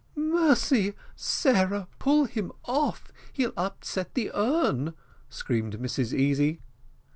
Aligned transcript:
"Mercy! 0.15 0.95
Sarah, 1.15 1.87
pull 1.99 2.25
him 2.25 2.51
off 2.65 3.11
he'll 3.33 3.53
upset 3.55 4.15
the 4.15 4.31
urn," 4.33 4.95
screamed 5.29 5.77
Mrs 5.77 6.11
Easy. 6.11 6.59